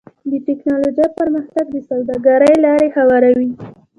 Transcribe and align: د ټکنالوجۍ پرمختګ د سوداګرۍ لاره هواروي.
د 0.31 0.33
ټکنالوجۍ 0.47 1.07
پرمختګ 1.19 1.65
د 1.71 1.77
سوداګرۍ 1.89 2.53
لاره 2.65 2.87
هواروي. 2.97 3.49